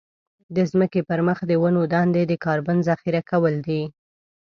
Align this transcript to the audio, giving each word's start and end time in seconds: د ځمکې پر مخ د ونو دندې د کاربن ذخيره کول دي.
د 0.55 0.57
ځمکې 0.71 1.01
پر 1.09 1.19
مخ 1.27 1.37
د 1.45 1.51
ونو 1.61 1.81
دندې 1.93 2.23
د 2.27 2.33
کاربن 2.45 2.77
ذخيره 2.89 3.21
کول 3.31 3.55
دي. 3.67 3.81